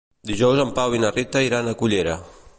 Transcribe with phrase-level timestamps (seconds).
[0.29, 2.19] Dijous en Pau i na Rita iran a Cullera.